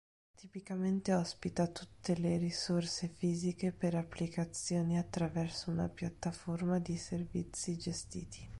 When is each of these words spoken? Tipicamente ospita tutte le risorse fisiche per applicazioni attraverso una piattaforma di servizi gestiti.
Tipicamente 0.35 1.13
ospita 1.13 1.67
tutte 1.67 2.15
le 2.17 2.35
risorse 2.37 3.07
fisiche 3.07 3.71
per 3.71 3.93
applicazioni 3.93 4.97
attraverso 4.97 5.69
una 5.69 5.89
piattaforma 5.89 6.79
di 6.79 6.97
servizi 6.97 7.77
gestiti. 7.77 8.49